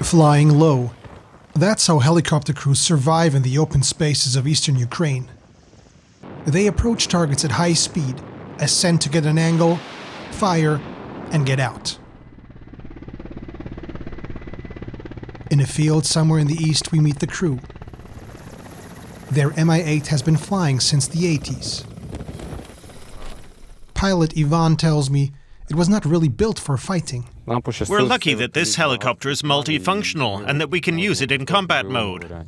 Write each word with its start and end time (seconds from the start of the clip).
Flying 0.00 0.50
low. 0.58 0.92
That's 1.54 1.86
how 1.86 1.98
helicopter 1.98 2.52
crews 2.52 2.78
survive 2.78 3.34
in 3.34 3.42
the 3.42 3.58
open 3.58 3.82
spaces 3.82 4.36
of 4.36 4.46
eastern 4.46 4.76
Ukraine. 4.76 5.28
They 6.46 6.66
approach 6.66 7.08
targets 7.08 7.44
at 7.44 7.50
high 7.52 7.74
speed, 7.74 8.20
ascend 8.58 9.00
to 9.02 9.08
get 9.08 9.26
an 9.26 9.38
angle, 9.38 9.78
fire, 10.30 10.80
and 11.30 11.44
get 11.44 11.60
out. 11.60 11.98
In 15.50 15.60
a 15.60 15.66
field 15.66 16.06
somewhere 16.06 16.38
in 16.38 16.46
the 16.46 16.62
east, 16.62 16.92
we 16.92 17.00
meet 17.00 17.18
the 17.18 17.26
crew. 17.26 17.58
Their 19.30 19.50
Mi 19.50 19.82
8 19.82 20.06
has 20.06 20.22
been 20.22 20.36
flying 20.36 20.80
since 20.80 21.08
the 21.08 21.38
80s. 21.38 21.84
Pilot 23.94 24.32
Ivan 24.38 24.76
tells 24.76 25.10
me 25.10 25.32
it 25.70 25.76
was 25.76 25.88
not 25.88 26.04
really 26.04 26.28
built 26.28 26.58
for 26.58 26.76
fighting. 26.76 27.28
We're 27.46 28.02
lucky 28.02 28.34
that 28.34 28.52
this 28.54 28.76
helicopter 28.76 29.28
is 29.28 29.42
multifunctional 29.42 30.44
and 30.46 30.60
that 30.60 30.70
we 30.70 30.80
can 30.80 30.98
use 30.98 31.20
it 31.20 31.32
in 31.32 31.46
combat 31.46 31.86
mode. 31.86 32.46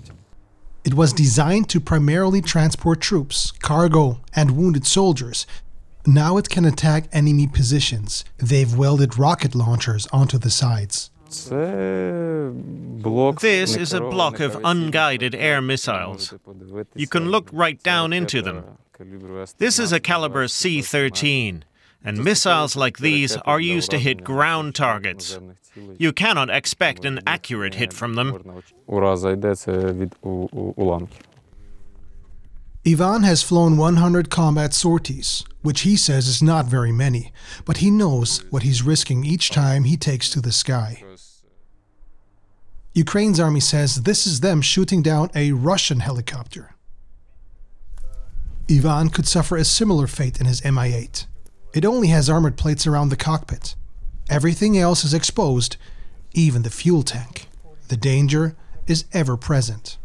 It 0.85 0.95
was 0.95 1.13
designed 1.13 1.69
to 1.71 1.81
primarily 1.81 2.41
transport 2.41 3.01
troops, 3.01 3.51
cargo, 3.51 4.21
and 4.35 4.57
wounded 4.57 4.87
soldiers. 4.87 5.47
Now 6.07 6.39
it 6.39 6.49
can 6.49 6.65
attack 6.65 7.09
enemy 7.13 7.47
positions. 7.47 8.25
They've 8.39 8.75
welded 8.75 9.19
rocket 9.19 9.55
launchers 9.55 10.07
onto 10.13 10.39
the 10.39 10.51
sides. 10.51 11.11
This 13.41 13.77
is 13.77 13.93
a 13.93 14.01
block 14.01 14.41
of 14.41 14.59
unguided 14.65 15.35
air 15.35 15.61
missiles. 15.61 16.35
You 16.95 17.07
can 17.07 17.31
look 17.31 17.51
right 17.53 17.81
down 17.83 18.13
into 18.13 18.43
them. 18.43 18.65
This 19.59 19.79
is 19.79 19.93
a 19.93 20.01
caliber 20.01 20.49
C 20.49 20.83
13, 20.83 21.65
and 22.05 22.25
missiles 22.25 22.77
like 22.77 22.99
these 22.99 23.37
are 23.37 23.61
used 23.61 23.91
to 23.91 23.99
hit 23.99 24.25
ground 24.25 24.75
targets. 24.75 25.39
You 25.99 26.13
cannot 26.13 26.51
expect 26.51 27.05
an 27.05 27.21
accurate 27.27 27.75
hit 27.75 27.93
from 27.93 28.15
them. 28.15 28.63
Ivan 32.87 33.25
has 33.25 33.43
flown 33.43 33.77
100 33.77 34.31
combat 34.31 34.73
sorties, 34.73 35.45
which 35.61 35.83
he 35.83 35.97
says 35.97 36.27
is 36.27 36.43
not 36.43 36.65
very 36.65 36.93
many, 36.93 37.31
but 37.67 37.79
he 37.79 37.91
knows 37.91 38.43
what 38.51 38.63
he's 38.63 38.83
risking 38.83 39.25
each 39.25 39.51
time 39.51 39.85
he 39.85 39.99
takes 39.99 40.31
to 40.31 40.41
the 40.41 40.53
sky. 40.53 41.05
Ukraine's 42.95 43.39
army 43.39 43.61
says 43.61 44.03
this 44.03 44.27
is 44.27 44.41
them 44.41 44.63
shooting 44.63 45.03
down 45.03 45.31
a 45.35 45.53
Russian 45.53 46.01
helicopter. 46.01 46.75
Ivan 48.71 49.11
could 49.11 49.29
suffer 49.29 49.57
a 49.57 49.65
similar 49.65 50.07
fate 50.07 50.41
in 50.41 50.47
his 50.47 50.65
Mi 50.65 50.95
8. 50.95 51.27
It 51.73 51.85
only 51.85 52.09
has 52.09 52.29
armored 52.29 52.57
plates 52.57 52.87
around 52.87 53.11
the 53.11 53.17
cockpit. 53.17 53.77
Everything 54.29 54.77
else 54.77 55.05
is 55.05 55.15
exposed, 55.15 55.77
even 56.33 56.63
the 56.63 56.71
fuel 56.71 57.03
tank. 57.03 57.49
The 57.89 57.97
danger 57.97 58.57
is 58.87 59.05
ever 59.13 59.37
present. 59.37 59.99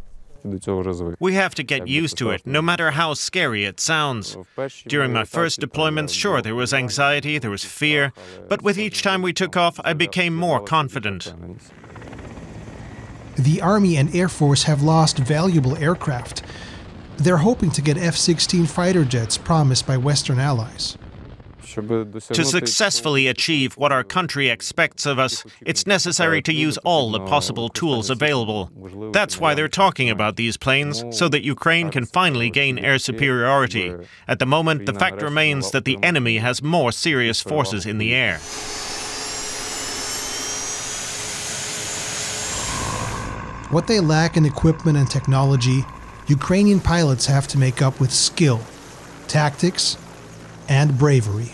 We 1.20 1.34
have 1.34 1.56
to 1.56 1.64
get 1.64 1.88
used 1.88 2.18
to 2.20 2.30
it, 2.30 2.46
no 2.46 2.62
matter 2.62 2.92
how 2.92 3.16
scary 3.16 3.66
it 3.66 3.80
sounds. 3.80 4.38
During 4.88 5.12
my 5.12 5.24
first 5.24 5.60
deployments, 5.60 6.14
sure, 6.14 6.40
there 6.42 6.54
was 6.54 6.72
anxiety, 6.72 7.40
there 7.40 7.50
was 7.50 7.66
fear, 7.66 8.14
but 8.48 8.62
with 8.62 8.78
each 8.78 9.02
time 9.02 9.24
we 9.24 9.34
took 9.34 9.58
off, 9.58 9.80
I 9.84 9.94
became 9.94 10.36
more 10.36 10.64
confident. 10.64 11.34
The 13.38 13.60
Army 13.60 13.98
and 13.98 14.16
Air 14.16 14.30
Force 14.30 14.64
have 14.64 14.84
lost 14.84 15.18
valuable 15.18 15.76
aircraft. 15.78 16.44
They're 17.18 17.38
hoping 17.38 17.72
to 17.72 17.82
get 17.82 17.98
F 17.98 18.16
16 18.16 18.68
fighter 18.68 19.04
jets 19.04 19.38
promised 19.38 19.88
by 19.88 19.98
Western 19.98 20.40
allies. 20.40 20.98
To 21.66 22.46
successfully 22.46 23.28
achieve 23.28 23.76
what 23.76 23.92
our 23.92 24.04
country 24.04 24.50
expects 24.50 25.06
of 25.06 25.20
us, 25.20 25.44
it's 25.66 25.86
necessary 25.88 26.42
to 26.44 26.54
use 26.54 26.78
all 26.80 27.12
the 27.12 27.20
possible 27.20 27.70
tools 27.70 28.10
available. 28.10 28.70
That's 29.12 29.40
why 29.40 29.56
they're 29.56 29.68
talking 29.68 30.10
about 30.10 30.36
these 30.36 30.58
planes, 30.58 31.04
so 31.12 31.28
that 31.30 31.44
Ukraine 31.44 31.90
can 31.90 32.06
finally 32.06 32.50
gain 32.50 32.78
air 32.78 33.00
superiority. 33.00 33.94
At 34.28 34.40
the 34.40 34.46
moment, 34.46 34.86
the 34.86 34.94
fact 34.94 35.22
remains 35.22 35.72
that 35.72 35.86
the 35.86 35.98
enemy 36.04 36.38
has 36.38 36.62
more 36.62 36.92
serious 36.92 37.42
forces 37.42 37.86
in 37.86 37.98
the 37.98 38.14
air. 38.14 38.40
What 43.72 43.88
they 43.88 44.00
lack 44.00 44.38
in 44.38 44.46
equipment 44.46 44.98
and 44.98 45.10
technology, 45.10 45.84
Ukrainian 46.28 46.80
pilots 46.80 47.26
have 47.26 47.48
to 47.50 47.58
make 47.58 47.82
up 47.82 48.00
with 48.00 48.12
skill, 48.12 48.62
tactics, 49.28 49.98
and 50.70 50.98
bravery. 50.98 51.52